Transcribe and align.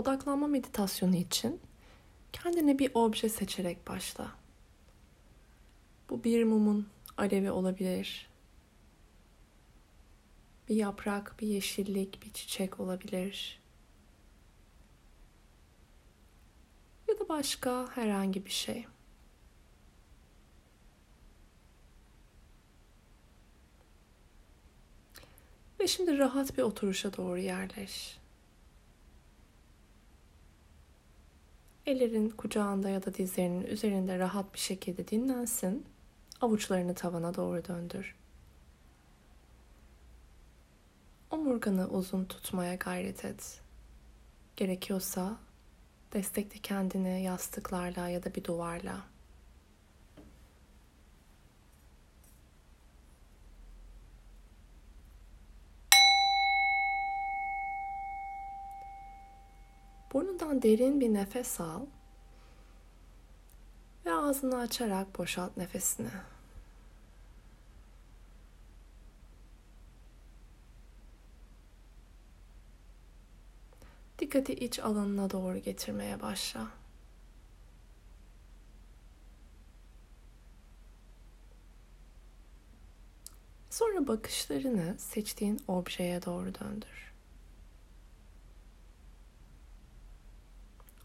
Odaklanma 0.00 0.46
meditasyonu 0.46 1.16
için 1.16 1.60
kendine 2.32 2.78
bir 2.78 2.90
obje 2.94 3.28
seçerek 3.28 3.88
başla. 3.88 4.30
Bu 6.10 6.24
bir 6.24 6.44
mumun 6.44 6.88
alevi 7.16 7.50
olabilir. 7.50 8.30
Bir 10.68 10.74
yaprak, 10.74 11.34
bir 11.40 11.46
yeşillik, 11.46 12.22
bir 12.22 12.32
çiçek 12.32 12.80
olabilir. 12.80 13.60
Ya 17.08 17.18
da 17.18 17.28
başka 17.28 17.96
herhangi 17.96 18.44
bir 18.44 18.50
şey. 18.50 18.86
Ve 25.80 25.86
şimdi 25.86 26.18
rahat 26.18 26.58
bir 26.58 26.62
oturuşa 26.62 27.16
doğru 27.16 27.38
yerleş. 27.38 28.19
Ellerin 31.90 32.28
kucağında 32.28 32.88
ya 32.88 33.04
da 33.04 33.14
dizlerinin 33.14 33.64
üzerinde 33.64 34.18
rahat 34.18 34.54
bir 34.54 34.58
şekilde 34.58 35.08
dinlensin. 35.08 35.86
Avuçlarını 36.40 36.94
tavana 36.94 37.34
doğru 37.34 37.64
döndür. 37.64 38.16
Omurganı 41.30 41.88
uzun 41.88 42.24
tutmaya 42.24 42.74
gayret 42.74 43.24
et. 43.24 43.60
Gerekiyorsa 44.56 45.36
destekle 46.12 46.60
kendini 46.60 47.22
yastıklarla 47.22 48.08
ya 48.08 48.24
da 48.24 48.34
bir 48.34 48.44
duvarla. 48.44 49.00
Burnundan 60.12 60.62
derin 60.62 61.00
bir 61.00 61.14
nefes 61.14 61.60
al 61.60 61.86
ve 64.06 64.12
ağzını 64.12 64.58
açarak 64.58 65.18
boşalt 65.18 65.56
nefesini. 65.56 66.10
Dikkati 74.18 74.52
iç 74.52 74.78
alanına 74.78 75.30
doğru 75.30 75.58
getirmeye 75.58 76.22
başla. 76.22 76.68
Sonra 83.70 84.08
bakışlarını 84.08 84.98
seçtiğin 84.98 85.60
objeye 85.68 86.22
doğru 86.22 86.54
döndür. 86.54 87.09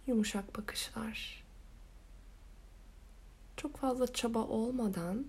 Yumuşak 0.08 0.58
bakışlar. 0.58 1.44
Çok 3.58 3.78
fazla 3.78 4.14
çaba 4.14 4.40
olmadan 4.40 5.26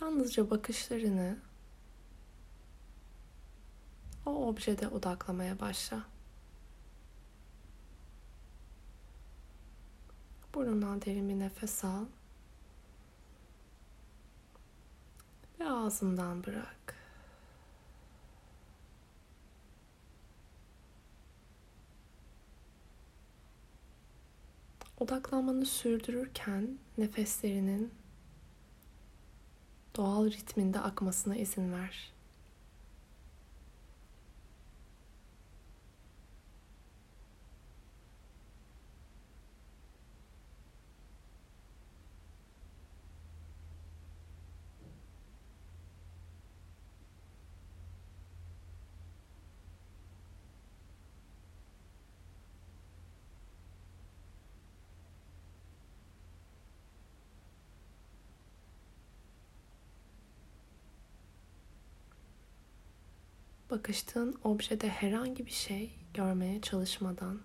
yalnızca 0.00 0.50
bakışlarını 0.50 1.38
o 4.26 4.30
objede 4.48 4.88
odaklamaya 4.88 5.60
başla. 5.60 6.04
Burnundan 10.54 11.02
derin 11.02 11.28
bir 11.28 11.38
nefes 11.38 11.84
al. 11.84 12.04
Ve 15.60 15.68
ağzından 15.70 16.44
bırak. 16.44 16.99
Odaklanmanı 25.00 25.66
sürdürürken 25.66 26.78
nefeslerinin 26.98 27.90
doğal 29.96 30.30
ritminde 30.30 30.80
akmasına 30.80 31.36
izin 31.36 31.72
ver. 31.72 32.12
Bakıştığın 63.70 64.40
objede 64.44 64.88
herhangi 64.88 65.46
bir 65.46 65.50
şey 65.50 65.94
görmeye 66.14 66.60
çalışmadan 66.60 67.40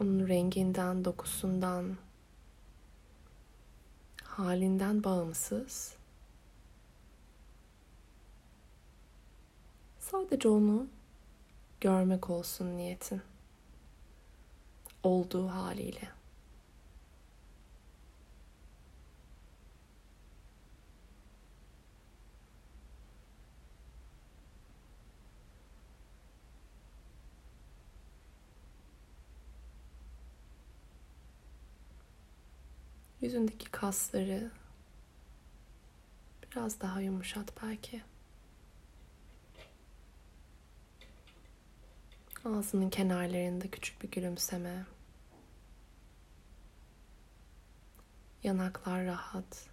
onun 0.00 0.28
renginden, 0.28 1.04
dokusundan, 1.04 1.96
halinden 4.22 5.04
bağımsız 5.04 5.96
sadece 9.98 10.48
onu 10.48 10.86
görmek 11.80 12.30
olsun 12.30 12.76
niyetin 12.76 13.22
olduğu 15.02 15.48
haliyle. 15.48 16.15
Yüzündeki 33.26 33.70
kasları 33.70 34.50
biraz 36.50 36.80
daha 36.80 37.00
yumuşat 37.00 37.62
belki. 37.62 38.02
Ağzının 42.44 42.90
kenarlarında 42.90 43.70
küçük 43.70 44.02
bir 44.02 44.10
gülümseme. 44.10 44.84
Yanaklar 48.42 49.04
rahat. 49.04 49.68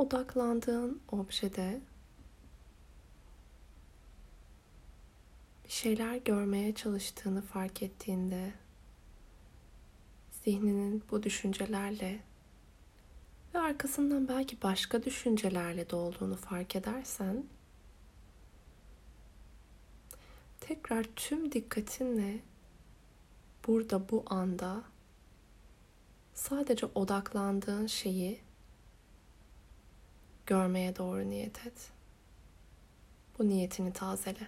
Odaklandığın 0.00 1.00
objede 1.12 1.80
bir 5.64 5.70
şeyler 5.70 6.16
görmeye 6.16 6.74
çalıştığını 6.74 7.42
fark 7.42 7.82
ettiğinde 7.82 8.52
zihninin 10.44 11.02
bu 11.10 11.22
düşüncelerle 11.22 12.20
ve 13.54 13.58
arkasından 13.58 14.28
belki 14.28 14.62
başka 14.62 15.02
düşüncelerle 15.02 15.90
dolduğunu 15.90 16.36
fark 16.36 16.76
edersen 16.76 17.44
tekrar 20.60 21.04
tüm 21.16 21.52
dikkatinle 21.52 22.40
burada 23.66 24.08
bu 24.08 24.24
anda 24.26 24.82
sadece 26.34 26.86
odaklandığın 26.94 27.86
şeyi 27.86 28.49
görmeye 30.50 30.96
doğru 30.96 31.30
niyet 31.30 31.66
et. 31.66 31.90
Bu 33.38 33.48
niyetini 33.48 33.92
tazele. 33.92 34.46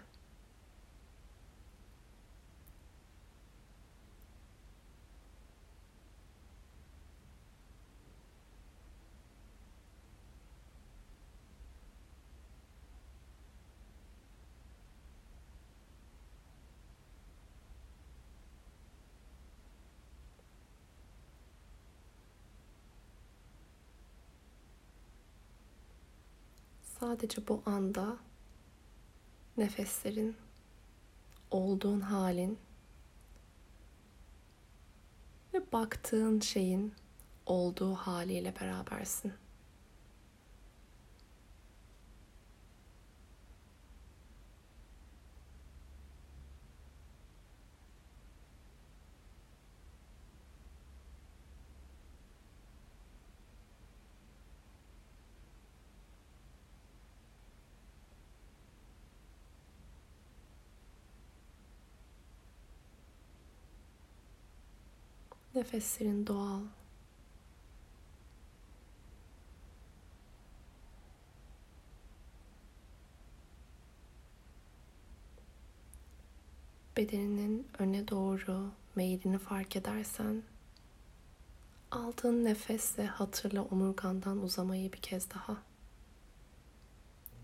Sadece 27.02 27.48
bu 27.48 27.62
anda 27.66 28.16
nefeslerin, 29.56 30.36
olduğun 31.50 32.00
halin 32.00 32.58
ve 35.54 35.72
baktığın 35.72 36.40
şeyin 36.40 36.94
olduğu 37.46 37.94
haliyle 37.94 38.54
berabersin. 38.60 39.32
Nefeslerin 65.54 66.26
doğal. 66.26 66.60
Bedeninin 76.96 77.66
öne 77.78 78.08
doğru 78.08 78.70
meylini 78.96 79.38
fark 79.38 79.76
edersen 79.76 80.42
aldığın 81.90 82.44
nefesle 82.44 83.06
hatırla 83.06 83.62
omurgandan 83.62 84.42
uzamayı 84.42 84.92
bir 84.92 84.98
kez 84.98 85.30
daha. 85.30 85.56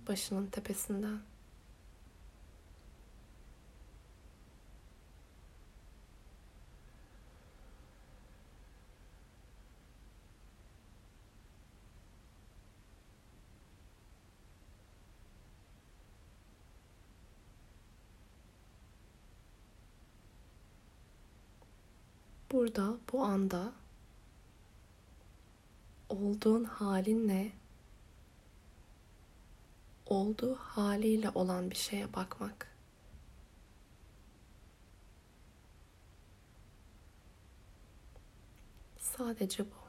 Başının 0.09 0.47
tepesinden. 0.47 1.21
Burada 22.59 22.97
bu 23.13 23.25
anda 23.25 23.73
olduğun 26.09 26.65
halinle 26.65 27.53
olduğu 30.07 30.55
haliyle 30.55 31.31
olan 31.31 31.71
bir 31.71 31.77
şeye 31.77 32.15
bakmak. 32.15 32.77
Sadece 38.99 39.65
bu. 39.65 39.88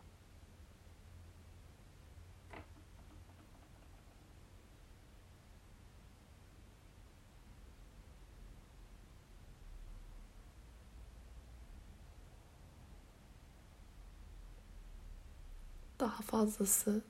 Daha 16.00 16.22
fazlası 16.22 17.01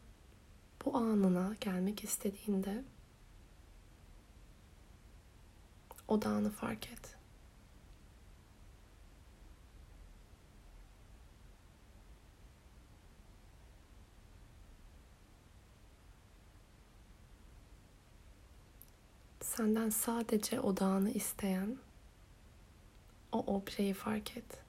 bu 0.85 0.97
anına 0.97 1.55
gelmek 1.61 2.03
istediğinde 2.03 2.83
odağını 6.07 6.49
fark 6.51 6.87
et. 6.91 7.15
Senden 19.41 19.89
sadece 19.89 20.59
odağını 20.59 21.11
isteyen 21.11 21.77
o 23.31 23.39
objeyi 23.39 23.93
fark 23.93 24.37
et. 24.37 24.68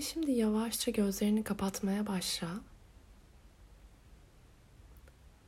Ve 0.00 0.04
şimdi 0.04 0.30
yavaşça 0.30 0.90
gözlerini 0.90 1.44
kapatmaya 1.44 2.06
başla. 2.06 2.48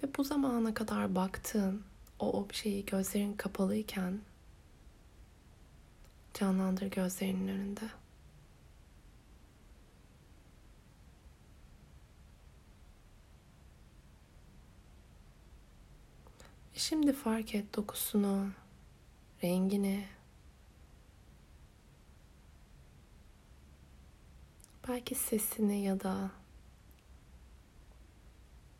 Ve 0.02 0.14
bu 0.16 0.24
zamana 0.24 0.74
kadar 0.74 1.14
baktığın 1.14 1.82
o 2.18 2.32
objeyi 2.32 2.86
gözlerin 2.86 3.34
kapalıyken 3.36 4.20
canlandır 6.34 6.86
gözlerinin 6.86 7.48
önünde. 7.48 7.84
Ve 16.74 16.78
şimdi 16.78 17.12
fark 17.12 17.54
et 17.54 17.76
dokusunu, 17.76 18.50
rengini, 19.42 20.04
Belki 24.88 25.14
sesini 25.14 25.82
ya 25.84 26.00
da 26.00 26.30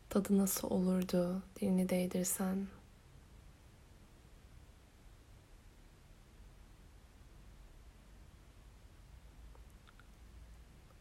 tadı 0.09 0.37
nasıl 0.37 0.69
olurdu 0.69 1.41
dilini 1.55 1.89
değdirsen. 1.89 2.67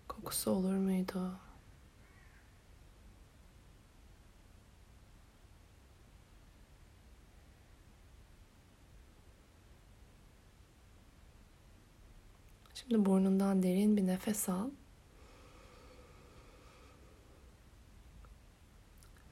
Kokusu 0.09 0.51
olur 0.51 0.75
muydu? 0.75 1.33
Şimdi 12.75 13.05
burnundan 13.07 13.63
derin 13.63 13.97
bir 13.97 14.07
nefes 14.07 14.49
al. 14.49 14.71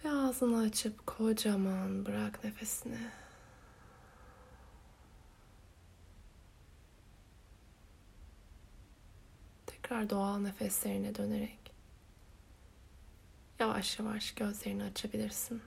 Ve 0.05 0.11
ağzını 0.41 0.59
açıp 0.59 1.07
kocaman 1.07 2.07
bırak 2.07 2.45
nefesini. 2.45 2.99
Tekrar 9.67 10.11
doğal 10.11 10.39
nefeslerine 10.39 11.15
dönerek 11.15 11.73
yavaş 13.59 13.99
yavaş 13.99 14.35
gözlerini 14.35 14.85
açabilirsin. 14.85 15.63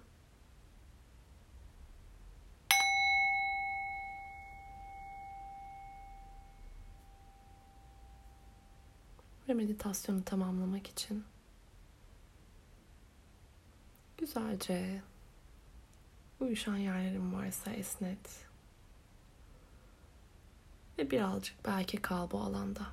Meditasyonu 9.47 10.23
tamamlamak 10.23 10.87
için 10.87 11.23
Güzelce 14.23 15.01
uyuşan 16.39 16.75
yerlerin 16.75 17.33
varsa 17.33 17.71
esnet. 17.71 18.45
Ve 20.97 21.11
birazcık 21.11 21.65
belki 21.65 21.97
kal 21.97 22.31
bu 22.31 22.39
alanda. 22.39 22.87